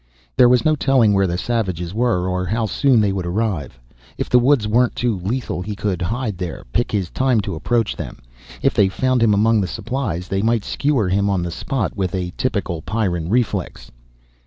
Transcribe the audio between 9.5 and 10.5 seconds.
the supplies, they